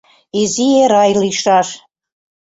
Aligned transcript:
Изи 0.41 0.65
Эрай 0.83 1.11
лийшаш! 1.21 1.67